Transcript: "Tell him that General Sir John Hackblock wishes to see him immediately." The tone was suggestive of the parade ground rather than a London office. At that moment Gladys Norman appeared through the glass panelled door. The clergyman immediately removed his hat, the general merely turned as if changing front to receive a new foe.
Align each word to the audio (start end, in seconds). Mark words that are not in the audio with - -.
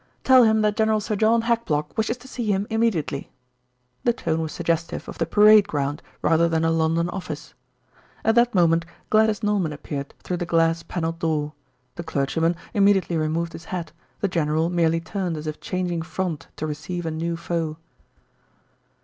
"Tell 0.23 0.43
him 0.45 0.61
that 0.61 0.75
General 0.77 0.99
Sir 0.99 1.15
John 1.15 1.43
Hackblock 1.43 1.95
wishes 1.95 2.17
to 2.17 2.27
see 2.27 2.47
him 2.51 2.65
immediately." 2.71 3.29
The 4.03 4.11
tone 4.13 4.41
was 4.41 4.51
suggestive 4.51 5.07
of 5.07 5.19
the 5.19 5.27
parade 5.27 5.67
ground 5.67 6.01
rather 6.23 6.49
than 6.49 6.65
a 6.65 6.71
London 6.71 7.07
office. 7.07 7.53
At 8.25 8.33
that 8.33 8.55
moment 8.55 8.83
Gladys 9.11 9.43
Norman 9.43 9.71
appeared 9.71 10.15
through 10.23 10.37
the 10.37 10.45
glass 10.47 10.81
panelled 10.81 11.19
door. 11.19 11.53
The 11.97 12.03
clergyman 12.03 12.55
immediately 12.73 13.15
removed 13.15 13.53
his 13.53 13.65
hat, 13.65 13.91
the 14.21 14.27
general 14.27 14.71
merely 14.71 15.01
turned 15.01 15.37
as 15.37 15.45
if 15.45 15.61
changing 15.61 16.01
front 16.01 16.47
to 16.55 16.65
receive 16.65 17.05
a 17.05 17.11
new 17.11 17.37
foe. 17.37 17.77